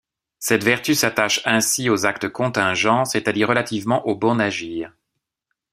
Cette 0.39 0.63
vertu 0.63 0.95
s'attache 0.95 1.41
ainsi 1.45 1.87
aux 1.87 2.07
actes 2.07 2.27
contingents, 2.27 3.05
c'est-à-dire 3.05 3.47
relativement 3.49 4.03
au 4.07 4.15
bon 4.15 4.39
agir. 4.39 4.95